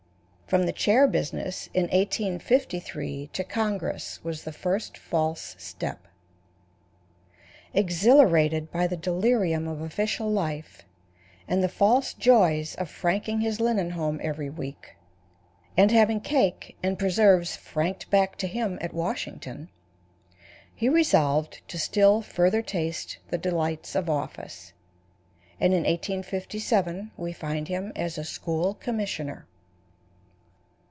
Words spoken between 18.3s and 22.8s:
to him at Washington, he resolved to still further